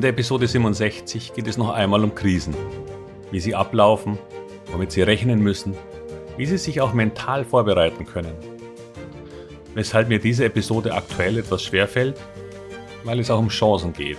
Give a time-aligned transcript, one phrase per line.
[0.00, 2.54] In der Episode 67 geht es noch einmal um Krisen.
[3.30, 4.18] Wie sie ablaufen,
[4.72, 5.74] womit sie rechnen müssen,
[6.38, 8.32] wie sie sich auch mental vorbereiten können.
[9.74, 12.18] Weshalb mir diese Episode aktuell etwas schwerfällt,
[13.04, 14.16] weil es auch um Chancen geht.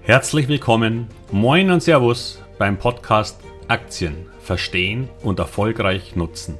[0.00, 3.38] Herzlich willkommen, moin und Servus beim Podcast
[3.68, 6.58] Aktien verstehen und erfolgreich nutzen.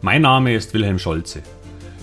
[0.00, 1.42] Mein Name ist Wilhelm Scholze.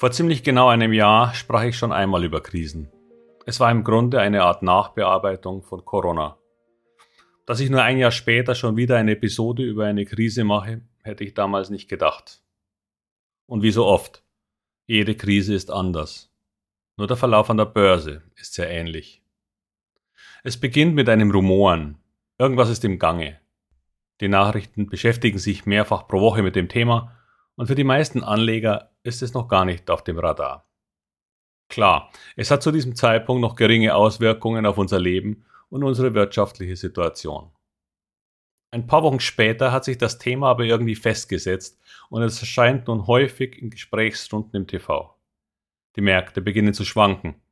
[0.00, 2.90] Vor ziemlich genau einem Jahr sprach ich schon einmal über Krisen.
[3.44, 6.38] Es war im Grunde eine Art Nachbearbeitung von Corona.
[7.44, 11.22] Dass ich nur ein Jahr später schon wieder eine Episode über eine Krise mache, hätte
[11.22, 12.42] ich damals nicht gedacht.
[13.44, 14.24] Und wie so oft,
[14.86, 16.32] jede Krise ist anders.
[16.96, 19.22] Nur der Verlauf an der Börse ist sehr ähnlich.
[20.42, 21.98] Es beginnt mit einem Rumoren.
[22.38, 23.38] Irgendwas ist im Gange.
[24.22, 27.19] Die Nachrichten beschäftigen sich mehrfach pro Woche mit dem Thema
[27.60, 30.66] und für die meisten Anleger ist es noch gar nicht auf dem Radar.
[31.68, 36.74] Klar, es hat zu diesem Zeitpunkt noch geringe Auswirkungen auf unser Leben und unsere wirtschaftliche
[36.74, 37.50] Situation.
[38.70, 43.06] Ein paar Wochen später hat sich das Thema aber irgendwie festgesetzt und es erscheint nun
[43.06, 45.14] häufig in Gesprächsrunden im TV.
[45.96, 47.42] Die Märkte beginnen zu schwanken.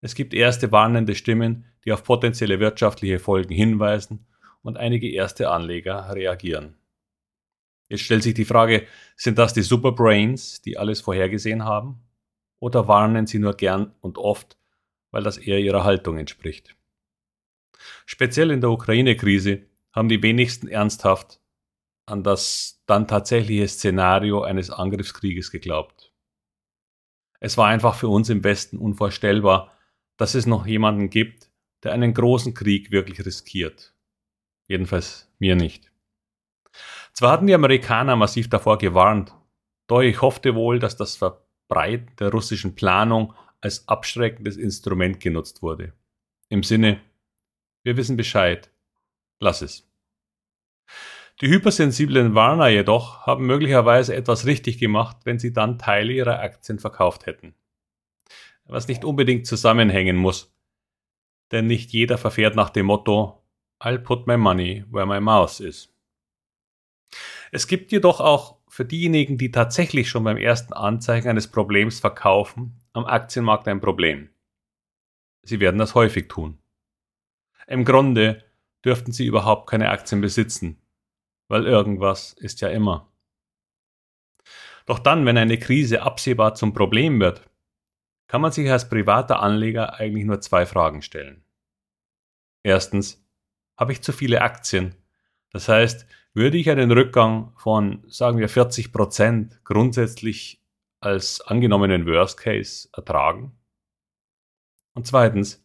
[0.00, 4.24] Es gibt erste warnende Stimmen, die auf potenzielle wirtschaftliche Folgen hinweisen
[4.62, 6.78] und einige erste Anleger reagieren.
[7.88, 12.00] Jetzt stellt sich die Frage, sind das die Superbrains, die alles vorhergesehen haben?
[12.58, 14.56] Oder warnen sie nur gern und oft,
[15.10, 16.74] weil das eher ihrer Haltung entspricht?
[18.06, 21.40] Speziell in der Ukraine-Krise haben die wenigsten ernsthaft
[22.06, 26.12] an das dann tatsächliche Szenario eines Angriffskrieges geglaubt.
[27.40, 29.76] Es war einfach für uns im Westen unvorstellbar,
[30.16, 31.50] dass es noch jemanden gibt,
[31.82, 33.94] der einen großen Krieg wirklich riskiert.
[34.68, 35.92] Jedenfalls mir nicht.
[37.12, 39.34] Zwar hatten die Amerikaner massiv davor gewarnt,
[39.86, 45.92] doch ich hoffte wohl, dass das Verbreiten der russischen Planung als abschreckendes Instrument genutzt wurde.
[46.48, 47.00] Im Sinne,
[47.82, 48.70] wir wissen Bescheid,
[49.40, 49.88] lass es.
[51.40, 56.78] Die hypersensiblen Warner jedoch haben möglicherweise etwas richtig gemacht, wenn sie dann Teile ihrer Aktien
[56.78, 57.54] verkauft hätten.
[58.64, 60.52] Was nicht unbedingt zusammenhängen muss,
[61.52, 63.42] denn nicht jeder verfährt nach dem Motto
[63.80, 65.94] I'll put my money where my mouth is.
[67.52, 72.78] Es gibt jedoch auch für diejenigen, die tatsächlich schon beim ersten Anzeichen eines Problems verkaufen,
[72.92, 74.30] am Aktienmarkt ein Problem.
[75.42, 76.58] Sie werden das häufig tun.
[77.66, 78.44] Im Grunde
[78.84, 80.80] dürften sie überhaupt keine Aktien besitzen,
[81.48, 83.12] weil irgendwas ist ja immer.
[84.86, 87.48] Doch dann, wenn eine Krise absehbar zum Problem wird,
[88.28, 91.44] kann man sich als privater Anleger eigentlich nur zwei Fragen stellen.
[92.62, 93.24] Erstens,
[93.76, 94.94] habe ich zu viele Aktien?
[95.50, 96.06] Das heißt,
[96.36, 100.62] würde ich einen Rückgang von, sagen wir, 40 Prozent grundsätzlich
[101.00, 103.58] als angenommenen Worst Case ertragen?
[104.92, 105.64] Und zweitens,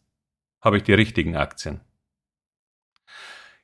[0.62, 1.82] habe ich die richtigen Aktien?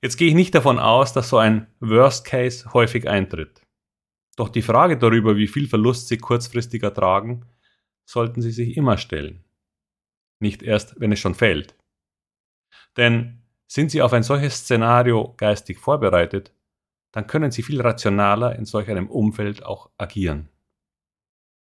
[0.02, 3.62] Jetzt gehe ich nicht davon aus, dass so ein Worst Case häufig eintritt.
[4.36, 7.46] Doch die Frage darüber, wie viel Verlust Sie kurzfristig ertragen,
[8.04, 9.44] sollten Sie sich immer stellen.
[10.40, 11.74] Nicht erst, wenn es schon fällt.
[12.98, 16.52] Denn sind Sie auf ein solches Szenario geistig vorbereitet,
[17.12, 20.48] dann können Sie viel rationaler in solch einem Umfeld auch agieren.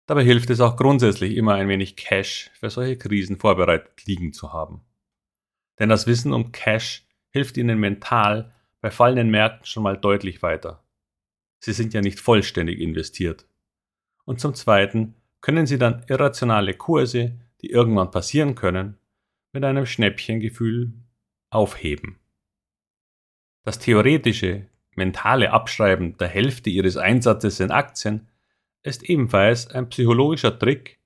[0.06, 4.52] Dabei hilft es auch grundsätzlich immer ein wenig Cash für solche Krisen vorbereitet liegen zu
[4.52, 4.82] haben.
[5.78, 10.84] Denn das Wissen um Cash hilft Ihnen mental bei fallenden Märkten schon mal deutlich weiter.
[11.60, 13.46] Sie sind ja nicht vollständig investiert.
[14.24, 18.98] Und zum Zweiten können Sie dann irrationale Kurse, die irgendwann passieren können,
[19.52, 20.92] mit einem Schnäppchengefühl
[21.50, 22.18] aufheben.
[23.62, 28.28] Das theoretische mentale Abschreiben der Hälfte ihres Einsatzes in Aktien
[28.82, 30.98] ist ebenfalls ein psychologischer Trick,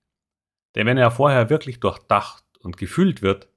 [0.74, 3.48] der, wenn er vorher wirklich durchdacht und gefühlt wird,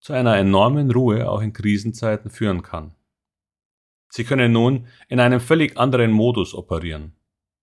[0.00, 2.94] zu einer enormen Ruhe auch in Krisenzeiten führen kann.
[4.10, 7.14] Sie können nun in einem völlig anderen Modus operieren,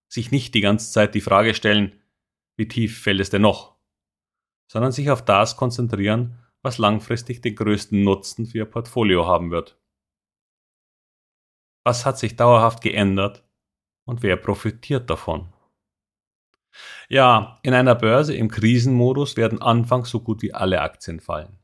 [0.08, 2.00] sich nicht die ganze Zeit die Frage stellen,
[2.56, 3.76] wie tief fällt es denn noch,
[4.68, 9.78] sondern sich auf das konzentrieren, was langfristig den größten Nutzen für Ihr Portfolio haben wird.
[11.86, 13.44] Was hat sich dauerhaft geändert
[14.06, 15.54] und wer profitiert davon?
[17.08, 21.60] Ja, in einer Börse im Krisenmodus werden anfangs so gut wie alle Aktien fallen.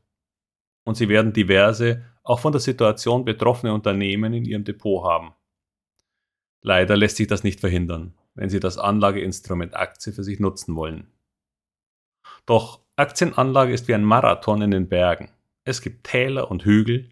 [0.84, 5.34] Und sie werden diverse, auch von der Situation betroffene Unternehmen in ihrem Depot haben.
[6.62, 11.10] Leider lässt sich das nicht verhindern, wenn Sie das Anlageinstrument Aktie für sich nutzen wollen.
[12.46, 15.30] Doch Aktienanlage ist wie ein Marathon in den Bergen.
[15.64, 17.10] Es gibt Täler und Hügel,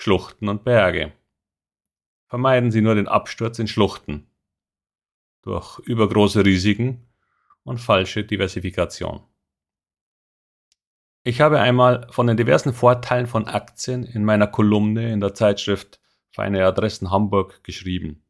[0.00, 1.12] Schluchten und Berge.
[2.34, 4.26] Vermeiden Sie nur den Absturz in Schluchten
[5.42, 7.06] durch übergroße Risiken
[7.62, 9.20] und falsche Diversifikation.
[11.22, 16.00] Ich habe einmal von den diversen Vorteilen von Aktien in meiner Kolumne in der Zeitschrift
[16.32, 18.24] Feine Adressen Hamburg geschrieben.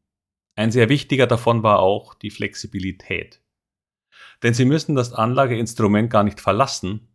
[0.53, 3.41] Ein sehr wichtiger davon war auch die Flexibilität.
[4.43, 7.07] Denn Sie müssen das Anlageinstrument gar nicht verlassen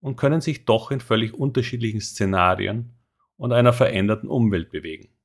[0.00, 2.96] und können sich doch in völlig unterschiedlichen Szenarien
[3.36, 5.15] und einer veränderten Umwelt bewegen.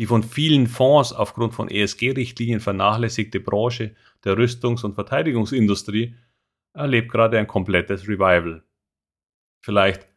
[0.00, 3.94] Die von vielen Fonds aufgrund von ESG-Richtlinien vernachlässigte Branche
[4.24, 6.16] der Rüstungs- und Verteidigungsindustrie
[6.72, 8.62] erlebt gerade ein komplettes Revival.
[9.60, 10.08] Vielleicht,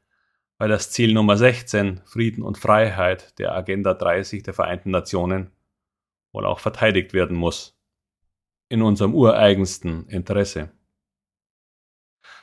[0.58, 5.52] weil das Ziel Nummer 16, Frieden und Freiheit der Agenda 30 der Vereinten Nationen,
[6.32, 7.78] wohl auch verteidigt werden muss.
[8.70, 10.72] In unserem ureigensten Interesse.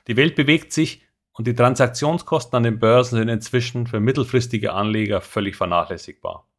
[0.09, 5.23] Die Welt bewegt sich und die Transaktionskosten an den Börsen sind inzwischen für mittelfristige Anleger
[5.23, 6.50] völlig vernachlässigbar.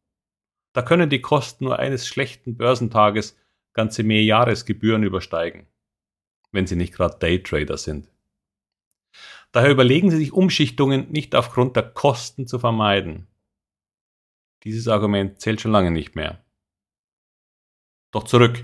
[0.73, 3.37] Da können die Kosten nur eines schlechten Börsentages
[3.73, 5.67] ganze Mehrjahresgebühren übersteigen,
[6.51, 8.09] wenn Sie nicht gerade Daytrader sind.
[9.51, 13.27] Daher überlegen Sie sich Umschichtungen nicht aufgrund der Kosten zu vermeiden.
[14.63, 16.43] Dieses Argument zählt schon lange nicht mehr.
[18.11, 18.63] Doch zurück.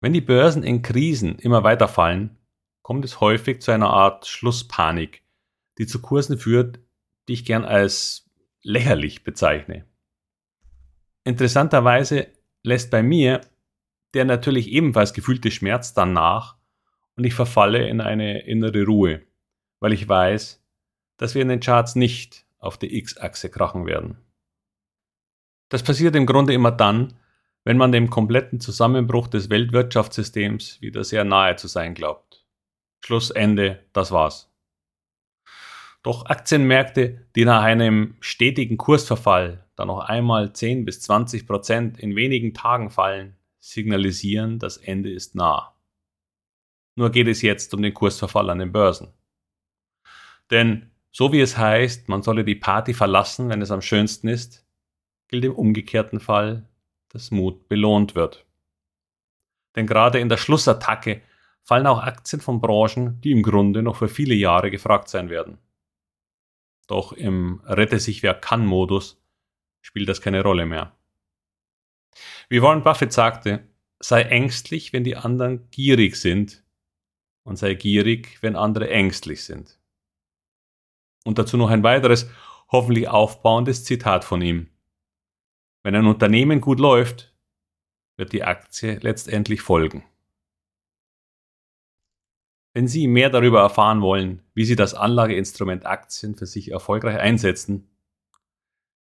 [0.00, 2.38] Wenn die Börsen in Krisen immer weiter fallen,
[2.82, 5.22] kommt es häufig zu einer Art Schlusspanik,
[5.78, 6.80] die zu Kursen führt,
[7.28, 8.28] die ich gern als
[8.62, 9.86] lächerlich bezeichne.
[11.24, 12.28] Interessanterweise
[12.62, 13.40] lässt bei mir
[14.14, 16.56] der natürlich ebenfalls gefühlte Schmerz dann nach
[17.16, 19.22] und ich verfalle in eine innere Ruhe,
[19.80, 20.62] weil ich weiß,
[21.16, 24.18] dass wir in den Charts nicht auf der X-Achse krachen werden.
[25.68, 27.14] Das passiert im Grunde immer dann,
[27.64, 32.44] wenn man dem kompletten Zusammenbruch des Weltwirtschaftssystems wieder sehr nahe zu sein glaubt.
[33.04, 34.50] Schlussende, das war's.
[36.02, 42.16] Doch Aktienmärkte, die nach einem stetigen Kursverfall dann noch einmal 10 bis 20 Prozent in
[42.16, 45.74] wenigen Tagen fallen, signalisieren, das Ende ist nah.
[46.94, 49.12] Nur geht es jetzt um den Kursverfall an den Börsen.
[50.50, 54.66] Denn so wie es heißt, man solle die Party verlassen, wenn es am schönsten ist,
[55.28, 56.68] gilt im umgekehrten Fall,
[57.08, 58.46] dass Mut belohnt wird.
[59.76, 61.22] Denn gerade in der Schlussattacke
[61.62, 65.58] fallen auch Aktien von Branchen, die im Grunde noch für viele Jahre gefragt sein werden.
[66.86, 69.21] Doch im Rette sich wer kann Modus
[69.82, 70.96] spielt das keine Rolle mehr.
[72.48, 73.68] Wie Warren Buffett sagte,
[74.00, 76.64] sei ängstlich, wenn die anderen gierig sind
[77.44, 79.78] und sei gierig, wenn andere ängstlich sind.
[81.24, 82.30] Und dazu noch ein weiteres,
[82.68, 84.68] hoffentlich aufbauendes Zitat von ihm.
[85.82, 87.34] Wenn ein Unternehmen gut läuft,
[88.16, 90.04] wird die Aktie letztendlich folgen.
[92.74, 97.91] Wenn Sie mehr darüber erfahren wollen, wie Sie das Anlageinstrument Aktien für sich erfolgreich einsetzen,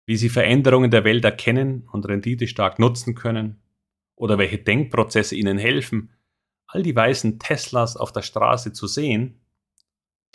[0.05, 3.61] wie Sie Veränderungen der Welt erkennen und Rendite stark nutzen können
[4.15, 6.11] oder welche Denkprozesse Ihnen helfen,
[6.67, 9.39] all die weißen Teslas auf der Straße zu sehen,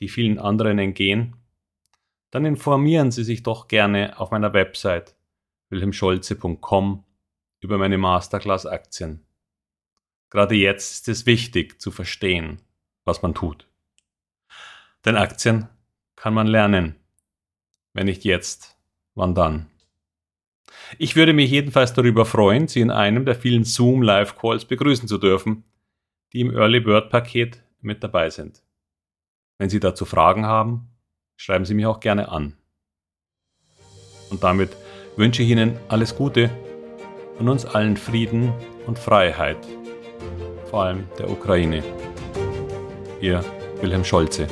[0.01, 1.37] die vielen anderen entgehen,
[2.31, 5.17] dann informieren Sie sich doch gerne auf meiner Website
[5.69, 7.05] wilhelmscholze.com
[7.61, 9.25] über meine Masterclass Aktien.
[10.31, 12.63] Gerade jetzt ist es wichtig zu verstehen,
[13.05, 13.69] was man tut.
[15.05, 15.69] Denn Aktien
[16.17, 16.97] kann man lernen.
[17.93, 18.80] Wenn nicht jetzt,
[19.15, 19.67] wann dann?
[20.99, 25.09] Ich würde mich jedenfalls darüber freuen, Sie in einem der vielen Zoom Live Calls begrüßen
[25.09, 25.65] zu dürfen,
[26.33, 28.63] die im Early Bird Paket mit dabei sind.
[29.59, 30.89] Wenn Sie dazu Fragen haben,
[31.37, 32.57] schreiben Sie mich auch gerne an.
[34.31, 34.77] Und damit
[35.17, 36.51] wünsche ich Ihnen alles Gute
[37.39, 38.53] und uns allen Frieden
[38.87, 39.59] und Freiheit,
[40.71, 41.83] vor allem der Ukraine.
[43.21, 43.45] Ihr
[43.81, 44.47] Wilhelm Scholze.